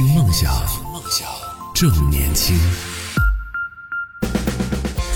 [0.00, 0.50] 听梦想，
[0.94, 1.28] 梦想
[1.74, 2.58] 正年轻。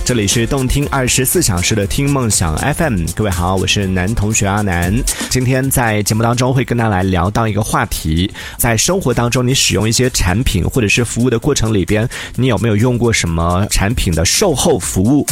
[0.05, 4.93] 这里是动听二十四小时的听梦想 FM，各位好，我是男同学阿南。
[5.31, 15.27] 今天在节目当中会跟大家来聊到一个话题，在生活当中你使用一些产品或者是服务的过程里边，你有没有用过什么产品的售后服务？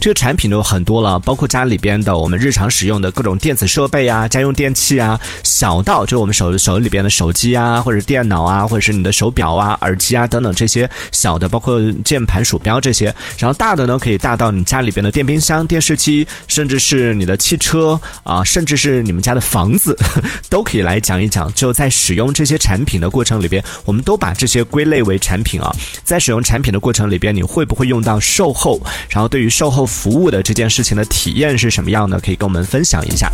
[0.00, 13.14] 这个产品都有很多了，包括家里边的我们日常使用的各种电子设备啊、家用电器啊，小到就我们手手里边的手机啊，或者电脑啊，或者是你的手表啊、耳机啊等等这些小的，包括键盘、鼠标这些。
[13.38, 19.96] 然后大的呢，可以大到你家里边的电冰箱、电视机，甚至是你的汽车啊，甚至是你们家的房子，
[20.48, 21.52] 都可以来讲一讲。
[21.54, 25.70] 就在使用这些产品的过程里边，我们都把这些归类为产品啊。
[26.04, 28.80] 在使用产品的过程里边，你会不会用到售后？
[29.08, 29.88] 然后对于售后。
[30.02, 32.18] 服务的这件事情的体验是什么样的？
[32.18, 33.30] 可以跟我们分享一下。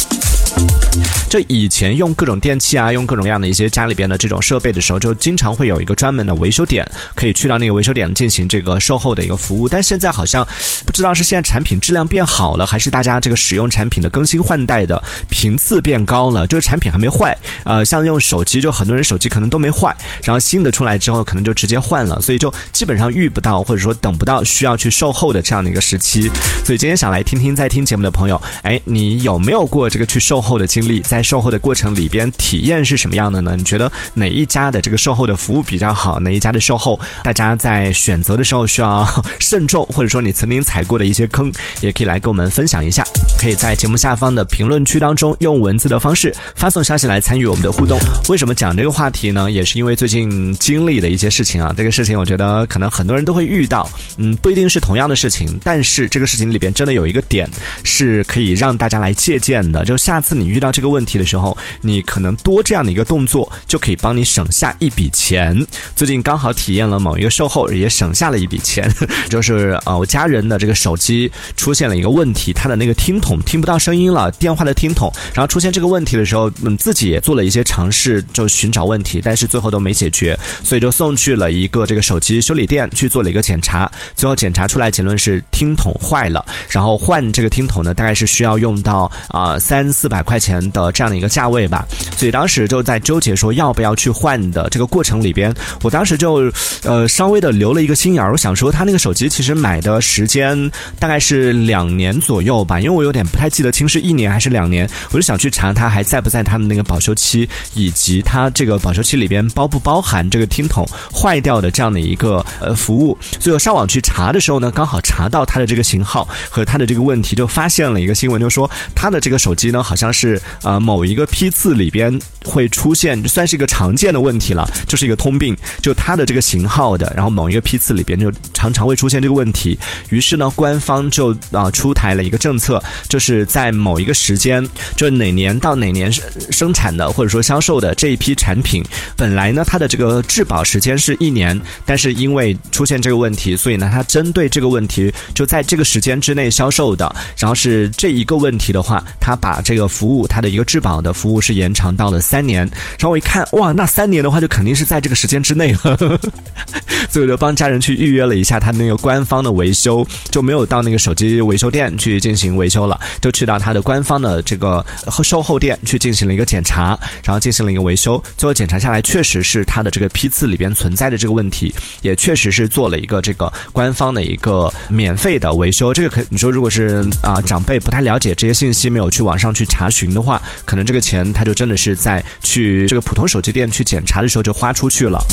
[1.28, 9.68] 就以前用各种电器啊，用各种各样的一些家里边的这种设备的时候，就经常会有一个专门的维修点，可以去到那个维修点进行这个售后的一个服务。
[9.68, 10.46] 但现在好像
[10.86, 16.46] 不知道是现在产品质量变好了，还是大家这个使用产品的更新换代的频次变高了。
[16.46, 26.30] 就是产品还没坏，呃，像用手机，就很多人手机可能都没坏，然后新的出来之后可能就直接换了，所以就基本上遇不到或者说等不到需要去售后的这样的一个时期。
[26.64, 31.00] 所以今天想来听听在听节目的朋友，哎，你有没有过这个去售售后的经历？
[31.00, 33.56] 在售后的过程里边，体验是什么样的呢？
[33.56, 36.20] 你觉得哪一家的这个售后的服务比较好？
[36.20, 39.04] 哪一家的售后，大家在选择的时候需要
[39.40, 43.04] 慎重，或者说你曾经踩过的一些坑，也可以来跟我们分享一下。
[43.36, 47.98] 可以在节目下方的评论区当中用文字的方式发送消息来参与我们的互动。
[48.28, 49.50] 为什么讲这个话题呢？
[49.50, 51.74] 也是因为最近经历的一些事情啊。
[51.76, 57.50] 这个事情我觉得可能很多人都会遇到，嗯，不一定是同样的事情，但是这个事情里边真的有一个点
[57.82, 59.84] 是可以让大家来借鉴的。
[59.84, 65.66] 就下次你遇到这个问题的时候，你可能多这样的一个动作就可以帮你省下一笔钱。
[65.94, 68.92] 最近刚好体验了某一个售后，也省下了一笔钱，
[69.30, 73.38] 就是呃我家人的这个手机出现了一个问题，他的那个听筒。
[73.46, 91.86] 听不到声音了，电话的听筒，然后出现这个问题的时候，嗯，自己也做了一些尝试，就寻找问题，但是最后都没解决，所以就送去了一个这个手机修理店去做了一个检查，最后检查出来结论是听筒坏了，然后换这个听筒呢，大概是需要用到啊三四百百块钱的这样的一个价位吧，
[92.16, 96.50] 所以当时就在纠结说要不要去换的这个过程里边，我当时就
[96.82, 103.24] 呃稍微的留了一个心眼儿，我想说他那个手机其实买的时间大概是两年左右吧，因为我有点。
[103.28, 113.18] 不太记得清是一年还是两年，我就想去查它还在不在它的那个保修期，以及它这个保修期里边包不包含这个听筒坏掉的这样的一个呃服务。
[113.38, 129.78] 所以我上网去查的时候呢，刚好查到它的这个型号和它的这个问题，就发现了一个新闻，就说它的这个手机呢好像是呃某一个批次里边会出现，算是一个常见的问题了，就是一个通病，就它的这个型号的，然后某一个批次里边就常常会出现这个问题。
[130.10, 132.82] 于是呢，官方就啊出台了一个政策。
[133.08, 134.66] 就是在某一个时间，
[134.96, 138.84] 就哪年到哪年生产的或者说销售的这一批产品，
[139.16, 152.66] 本来呢它的这个质保时间是一年，但是因为出现这个问题，所以呢它针对这个问题就在这个时间之内销售的，然后是这一个问题的话，它把这个服务它的一个质保的服务是延长到了三年。
[152.98, 155.96] 然后我一看，哇，那三年的话就肯定是在这个时间之内了，
[157.08, 163.00] 所以我就帮家人去预约了一下他那个官方的维修，就没有到那个手机维修店去进行维修了。
[163.20, 164.84] 就去到他的官方的这个
[165.22, 168.22] 售后店去进行了一个检查，然后进行了一个维修。
[168.36, 175.92] 最后检查下来，确实是他的这个批次里边存在的这个问题，也确实是做了一个这个官方的一个免费的维修。
[175.94, 185.24] 这个可你说，如果是啊长辈不太了解这些信息，没有去网上去查查询的话，可能这个钱他就真的是在去这个普通手机店去检查的时候就花出去了。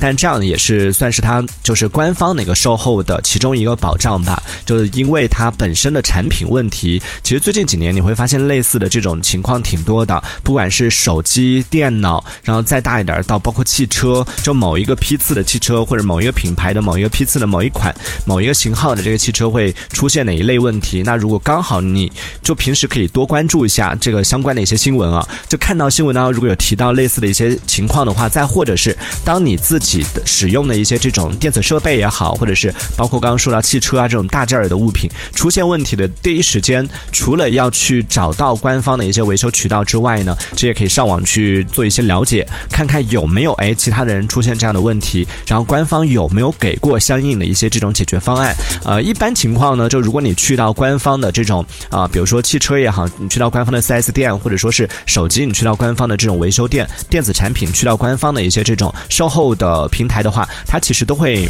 [0.00, 17.92] 但这样也是算是它就是官方那个售后的其中一个保障吧，就是因为它本身的产品问题，其实最近几年你会发现类似的这种情况挺多的，不管是手机、电脑，然后再大一点到包括汽车，就某一个批次的汽车或者某一个品牌的某一个批次的某一款、
[18.24, 29.87] 某一个型号的这个汽车会出现哪一类问题，那如果刚好你就平时可以多关注一下这个相关的一些新闻啊，就看到新闻当中如果有提到类似的一些情况的话，再或者是当你自己。
[29.88, 48.54] 己的使用的一些这种电子设备也好，或者是包括刚刚说到汽车啊这种大件儿的物品出现问题的第一时间，除了要去找到官方的一些维修渠道之外呢，这也可以上网去做一些了解，看看有没有哎其他的人出现这样的问题，然后官方有没有给过相应的一些这种解决方案。
[48.84, 61.46] 呃，一般情况呢，就如果你去到官方的这种啊、比如说汽车也好，你去到官方的 4S 店，或者说是手机，你去到官方的这种维修店，电子产品去到官方的一些这种售后的平台的话，它其实都会。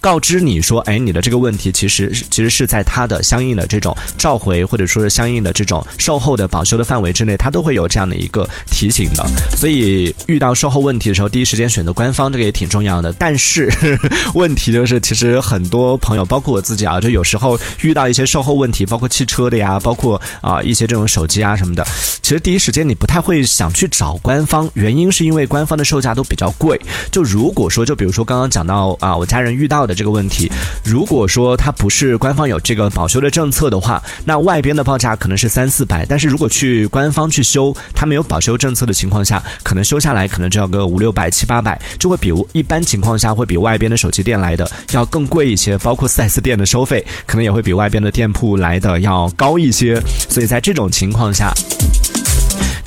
[0.00, 9.26] 告知你说，哎，你的这个问题其实其实是在它的相应的这种召回或者说是相应的这种售后的保修的范围之内，它都会有这样的一个提醒的。
[9.56, 13.12] 所以遇到售后问题的时候，第一时间选择官方，这个也挺重要的。
[13.12, 13.70] 但是
[14.34, 21.86] 问题就是，其实很多朋友，包括我自己啊，就有时候遇到一些售后问题，包括汽车的呀，包括啊、一些这种手机啊什么的，
[22.22, 26.80] 其实第一时间你不太会想去找官方，原因是因为官方的售价都比较贵。
[27.12, 30.50] 就如果说，就比如说刚刚讲到啊，我家人遇到这个问题，
[30.84, 51.52] 如果说它不是官方有这个保修的政策的话，那外边的报价可能是三四百，但是如果去官方去修，它没有保修政策的情况下，可能修下来可能就要个五六百、七八百，就会比一般情况下会比外边的手机店来的要更贵一些，包括 4S 店的收费可能也会比外边的店铺来的要高一些，所以在这种情况下。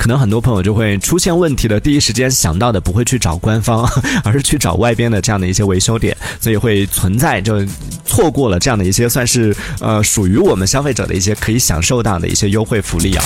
[0.04, 3.90] 可能很多朋友就会出现问题的第一时间想到的不会去找官方，
[4.22, 7.64] 而是去找外边的这样的一些维修点，所以会存在就
[8.04, 13.24] 错过了这样的一些算是呃属于我们消费者的一些可以享受到的一些优惠福利啊。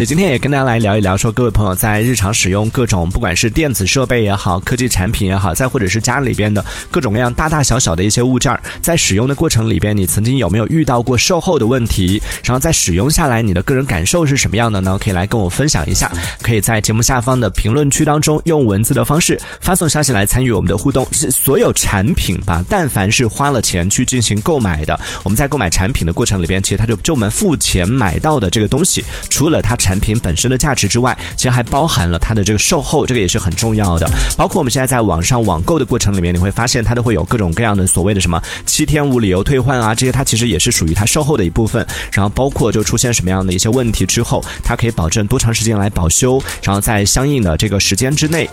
[0.00, 12.18] 所以今天也跟大家来聊一聊，说各位朋友在日常使用各种不管是电子设备也好，科技产品也好，再或者是家里边的各种各样大大小小的一些物件儿，在使用的过程里边，你曾经有没有遇到过售后的问题？
[12.42, 14.98] 然后在使用下来，你的个人感受是什么样的呢？
[14.98, 16.10] 可以来跟我分享一下，
[16.40, 21.06] 可以在节目下方的评论区当中用文字的方式发送消息来参与我们的互动。
[21.12, 34.08] 是所有产品吧，但凡是花了钱去进行购买的，我们在购买产品的过程里边，其实它就就我们付钱买到的这个东西，除了它产产品本身的价值之外，其实还包含了它的这个售后，这个也是很重要的。
[34.36, 41.84] 包括我们现在在网上网购的过程里面，你会发现它都会有各种各样的所谓的什么七天无理由退换啊，这些它其实也是属于它售后的一部分。
[42.12, 48.48] 然后包括就出现什么样的一些问题之后，它可以保证多长时间来保修，然后在相应的这个时间之内。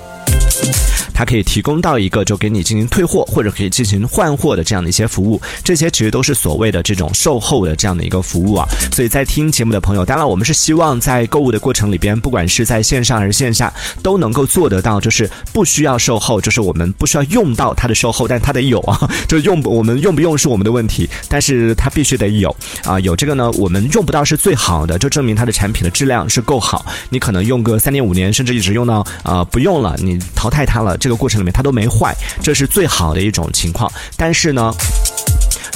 [1.13, 8.67] 它可以提供到一个就给你进行退货或者可以进行换货的这样的一些服务，这些其实都是所谓的这种售后的这样的一个服务啊。
[8.91, 13.71] 所以在听节目的朋友，当然我们是希望在购物的过程里边，不管是在线上还是线下，
[14.01, 26.85] 都能够做得到，就是不需要售后，就是我们不需要用到它的售后，但它得有啊， 就用不我们用不用是我们的问题，但是它必须得有啊，有这个呢，我们用不到是最好的，就证明它的产品的质量是够好。
[27.09, 33.91] 你可能用个三年五年，甚至一直用到啊、不用了，你淘汰它了，这个过程里面它都没坏，这是最好的一种情况。
[34.15, 34.73] 但是呢。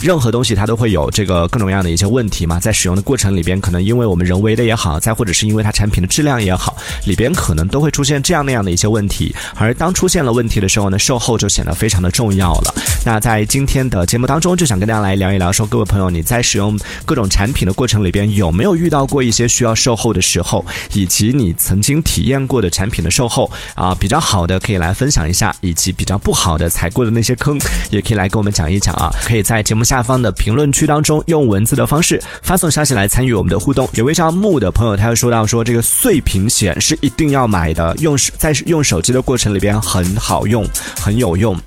[0.01, 6.75] 任何东西它都会有这个各种各样的一些问题嘛，在使用的过程里边，可能因为我们人为的也好，再或者是因为它产品的质量也好，
[7.05, 9.33] 里边可能都会出现这样那样的一些问题。
[9.55, 12.73] 而当出现了问题的时候呢，售后就显得非常的重要了。
[13.03, 20.63] 那在今天的节目当中，就想跟大家来聊一聊，说各位朋友，你在使用各种产品的过程里边，有没有遇到过一些需要售后的时候，
[20.93, 27.59] 以及你曾经体验过的产品的售后啊，比较好的可以来分享一下，以及比较不好的踩过的那些坑，
[27.89, 29.11] 也可以来跟我们讲一讲啊。
[29.23, 33.89] 可以在节目下方的评论区当中用文字的方式发送消息来参与我们的互动。
[33.93, 40.63] 有位叫木的朋友，他又说到说这个碎屏险是一定要买的，用在用手机的过程里边很好用，
[40.99, 41.59] 很有用。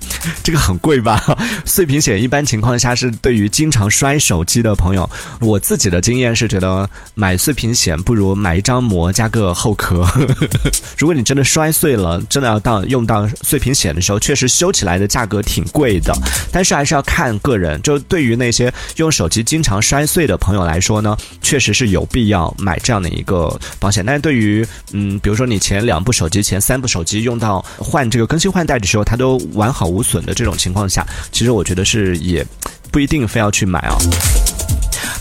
[0.43, 1.21] 这个很贵吧？
[1.65, 5.09] 碎屏险一般情况下是对于经常摔手机的朋友，
[5.41, 10.07] 我自己的经验是觉得买碎屏险不如买一张膜加个后壳。
[10.97, 16.13] 如果你真的摔碎了，真的要到用到碎屏险的时候，确实修起来的价格挺贵的，
[16.51, 17.81] 但是还是要看个人。
[17.81, 24.05] 就对于那些用手机经常摔碎的朋友来说呢，确实是有必要买这样的一个保险。
[24.05, 32.45] 但是对于嗯，比如说你前两部手机、前三部手机用到换这个更新换代的时候，它都完好无损的这种情况下，其实我觉得是也
[32.91, 33.95] 不一定非要去买啊。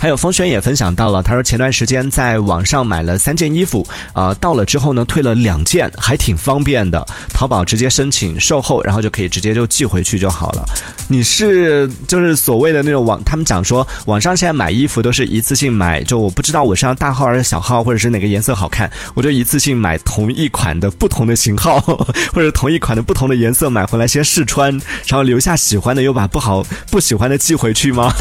[0.04, 7.02] 还有风轩也分享到了，他说前段时间在网上买了三件衣服，呃，到了之后呢退了两件，还挺方便的。
[7.32, 10.62] 淘宝直接申请售后，然后就可以直接就寄回去就好了。
[11.08, 21.80] 你是就是所谓的那种网，他们讲说网上现在买衣服都是一次性买，就我不知道我是要大号还是小号，或者是哪个颜色好看，我就一次性买同一款的不同的型号，
[22.30, 24.70] 或者同一款的不同的颜色买回来先试穿，
[25.06, 28.12] 然后留下喜欢的又把不好不喜欢的寄回去吗？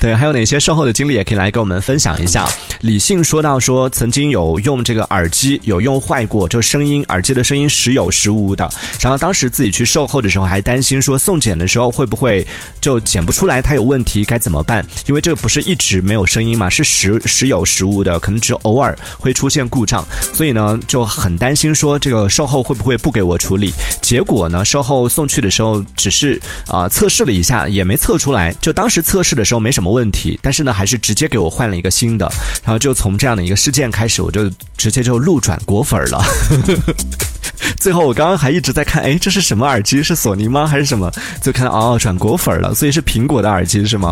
[0.00, 2.48] 对，还有哪些售后的经历也可以来跟我们分享一下。
[2.80, 8.66] 理性说到说，曾经有用这个耳机有用坏过，就声音耳机的声音时有时无的。
[8.98, 12.46] 然后当时自己去售后的时候，还担心说送检的时候会不会
[12.80, 14.82] 就检不出来它有问题，该怎么办？
[15.06, 20.02] 因为这个不是一直没有声音嘛，是时时有时无的，可能只偶尔会出现故障，
[20.32, 23.70] 所以呢就很担心说这个售后会不会不给我处理。
[24.00, 28.50] 结果呢，售后送去的时候只是啊测试了一下，也没测出来。
[28.62, 32.30] 就当时测试的时候没什么问题，但是呢还是直接给我换了一个新的。
[32.64, 36.22] 然后就从这样的一个事件开始，我就直接就路转果粉了。
[37.78, 40.02] 最后我刚刚还一直在看，哎，这是什么耳机？
[40.02, 40.66] 是索尼吗？
[40.66, 41.10] 还是什么？
[41.42, 44.10] 就看到哦，转果粉了，所以是苹果的耳机是吗？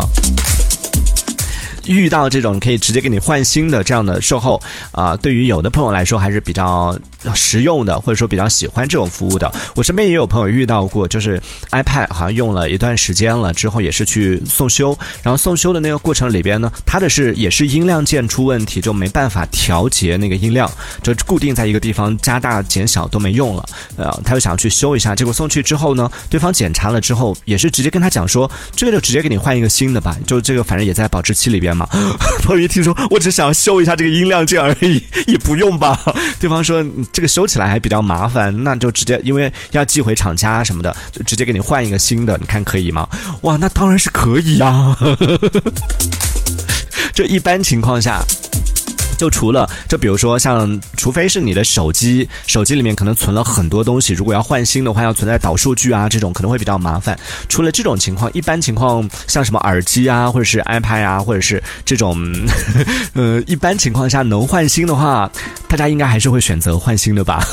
[1.89, 6.97] 遇到这种可以直接给你换新的这样的售后啊，对于有的朋友来说还是比较
[7.33, 9.51] 实用的，或者说比较喜欢这种服务的。
[9.75, 11.41] 我身边也有朋友遇到过，就是
[11.71, 20.69] iPad 好像用了一段时间了之后，也是去送修，然后送修的那个过程里边呢，它的是也是音量键出问题，就没办法调节那个音量，
[21.01, 23.65] 就固定在一个地方，加大减小都没用了。
[23.95, 31.78] 呃，他就想去修一下，结果送去之后呢，对方检查了之后，也是直接跟他讲说，这个就直接给你换一个新的吧，就这个反正也在保质期里边。
[32.43, 35.99] 朋友一听说，我只想修一下这个音量键而已， 也不用吧？
[36.39, 43.07] 对方说这个修起来还比较麻烦，那就直接因为要寄回厂家什么的，就直接给你换一个新的，你看可以吗？
[43.41, 44.95] 哇，那当然是可以呀。
[47.13, 48.21] 这一般情况下。
[49.19, 57.19] 就除了，就比如说像，除非是你的手机，手机里面可能存了很多东西，如果要换新的话，要存在导数据啊，这种可能会比较麻烦。
[57.49, 62.17] 除了这种情况，一般情况像什么耳机啊，或者是 iPad 啊，或者是这种，
[63.11, 65.29] 呃，一般情况下能换新的话，
[65.67, 67.45] 大家应该还是会选择换新的吧。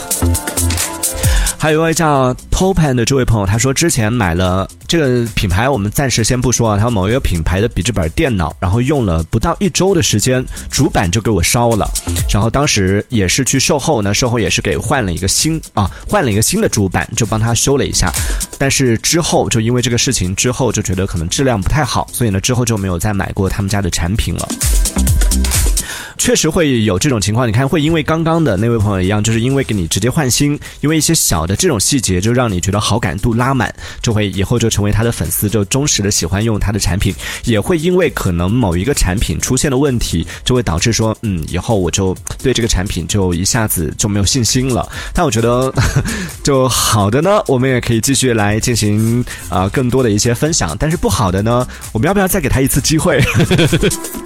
[1.67, 6.79] 还有一位叫 Topan 的这位朋友，他说之前买了这个品牌，我们暂时先不说啊。
[6.79, 11.91] 他某一个品牌的笔记本电脑，然后用了不到一周的时间，主板就给我烧了。
[12.33, 18.13] 然后当时也是去售后呢，售后也是给换了一个新啊，换了一个新的主板，就帮他修了一下。
[18.61, 24.49] 但是之后就因为这个事情之后就觉得可能质量不太好，所以呢之后就没有再买过他们家的产品了。
[26.27, 37.15] 确实会有这种情况，你看会因为刚刚的那位朋友一样，就是因为给你直接换新，因为一些小的这种细节就让你觉得好感度拉满，就会以后就成为他的粉丝，就忠实的喜欢用他的产品。
[37.45, 44.85] 也会因为可能某一个产品出现了问题，就会导致说，嗯，以后我就对这个产品就一下子就没有信心了。
[45.15, 45.73] 但我觉得，
[46.43, 50.77] 就好的呢，我们也可以继续来进行啊更多的一些分享。
[50.77, 53.23] 但是不好的呢，我们要不要再给他一次机会？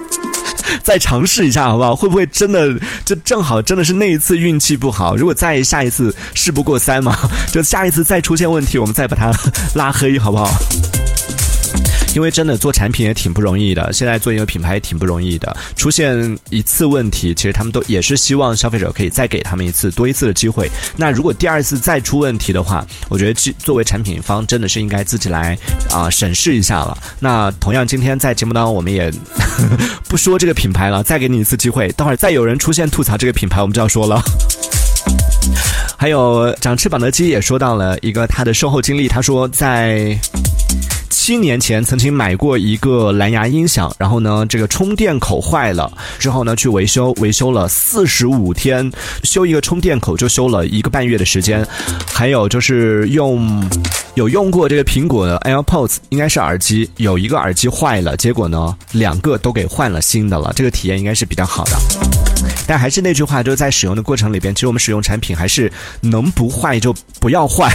[0.91, 1.95] 再尝试一下好不好？
[1.95, 2.69] 会不会真的
[3.05, 5.15] 就正好真的是那一次运气不好？
[5.15, 7.17] 如果再下一次事不过三嘛，
[7.53, 9.31] 就下一次再出现问题，我们再把他
[9.77, 10.51] 拉黑好不好？
[12.15, 15.57] 因为真的做产品也挺不容易的，现在做一个品牌也挺不容易的。
[15.77, 20.69] 出现一次问题，其实他们都也是希望消费者可以再给他们一次多一次的机会。
[20.97, 25.57] 那如果第二次再出问题的话，我觉得作为产品方真的是应该自己来
[25.91, 26.97] 啊审视一下了。
[27.19, 29.13] 那同样，今天在节目当中我们也
[30.09, 31.89] 不说这个品牌了，再给你一次机会。
[31.93, 34.21] 待会儿再有人出现吐槽这个品牌，我们就要说了。
[35.97, 40.19] 还有长翅膀的鸡也说到了一个他的售后经历，他说在。
[41.11, 48.91] 七年前曾经买过一个蓝牙音响，然后呢，这个充电口坏了，之后呢去维修，维修了四十五天，
[49.25, 51.67] 修一个充电口就修了一个半月的时间。
[52.13, 53.69] 还有就是用
[54.15, 62.30] 有用过这个苹果的 AirPods，应该是耳机，有一个耳机坏了，结果呢两个都给换了新的了，这个体验应该是比较好的。
[62.67, 67.73] 但还是那句话，就是在使用的过程里边，其实我们使用产品还是能不坏就不要坏，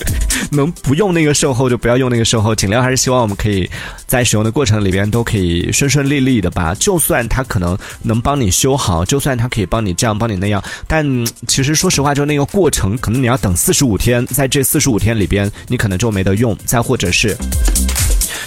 [0.52, 2.98] 能不用那个售后就不要用那个售后，尽量还是。
[2.98, 3.70] 希望我们可以
[4.08, 6.74] 在使用的过程里边都可以顺顺利利的吧。
[6.74, 11.06] 就算它可能能帮你修好，就算它可以帮你这样帮你那样，但
[11.46, 16.58] 其实说实话，就那个过程，可能你要等四十五天，在这四十五天里边，你可能就没得用。
[16.66, 17.36] 再或者是。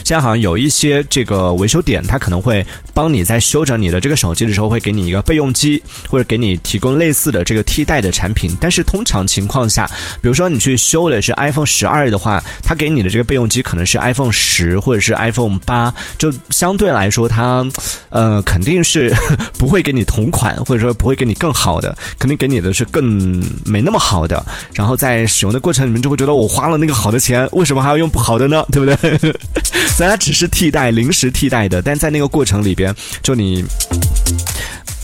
[0.03, 2.65] 现在好像有一些这个维修点，它可能会
[3.01, 8.55] 帮你在修整你的这个手机的时候，会给你一个备用机，或者给你提供类似的这个替代的产品。
[8.61, 9.89] 但是通常情况下，
[10.21, 17.65] 比如说你去修的是 iPhone 十二的话，它给你的这个备用机可能是 iPhone 十或者是 iPhone 八，就相对来说，它
[18.09, 19.11] 呃肯定是
[19.57, 24.45] 不会给你同款，或者说不会给你更好的，肯定给你的是更没那么好的。
[24.75, 28.63] 然后在使用的过程里面，就会觉得我花了那个好的钱，为什么还要用不好的呢？
[28.71, 29.33] 对不对？
[29.89, 32.90] 虽然它只是替代、临时替代的，但在那个过程里边，
[33.21, 33.65] 就你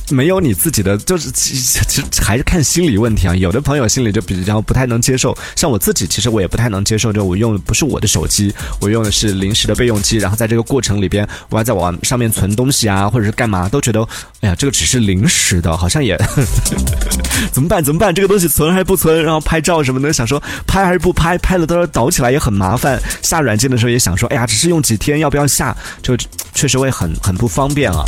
[0.10, 3.36] 没有你自己的，就是其其实还是看心理问题啊。
[3.36, 14.02] 有的朋友心里就比较不太能接受，像我自己，其实我也不太能接受，就我用的不是我的手机，我用的是临时的备用机，然后在这个过程里边，我还在往上面存东西啊，或者是干嘛，都觉得，
[14.42, 16.18] 哎呀，这个只是临时的，好像也
[17.52, 17.84] 怎么办？
[17.84, 18.14] 怎么办？
[18.14, 19.24] 这个东西存还是不存？
[19.24, 21.38] 然后拍照什么的，想说 拍还是不拍？
[21.38, 23.02] 拍了到时候导起来也很麻烦。
[23.22, 25.76] 下软件的时候也想说，哎呀，只是用几天，要不要下？
[26.02, 26.16] 就
[26.54, 28.04] 确实会很很不方便啊。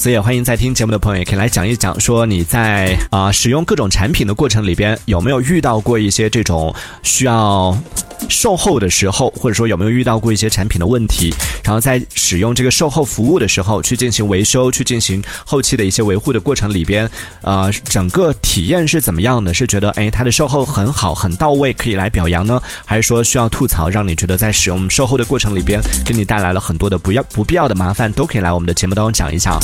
[0.00, 7.78] 所以也欢迎在听节目的朋友也可以来讲一讲，说你在啊使用各种产品的过程里边有没有遇到过一些这种需要
[8.26, 17.06] 售后的时候，或者说有没有遇到过一些产品的问题，然后在使用这个售后服务的时候去进行维修、去进行后期的一些维护的过程里边，
[17.42, 19.52] 呃，整个体验是怎么样的？
[19.52, 29.60] 是觉得哎它的售后很好、很到位，可以来表扬呢，还是说需要吐槽，让你觉得在使用售后的过程里边给你带来了很多的不要不必要的麻烦，都可以来我们的节目当中讲一讲。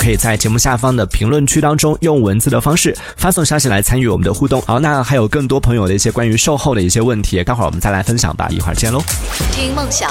[0.00, 4.62] 可以在节目下方的评论区当中用文字的方式发送消息来参与我们的互动。
[4.62, 8.48] 好，那还有更多朋友的一些关于售后的一些问题，待会儿我们再来分享吧。
[8.48, 9.02] 一会儿见喽。
[9.52, 10.10] 听梦想，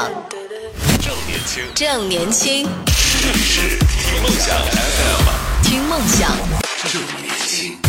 [1.02, 2.68] 正年轻，正年轻，
[3.20, 6.32] 这里是听梦想 FM，听梦想。
[6.86, 7.89] 正年轻。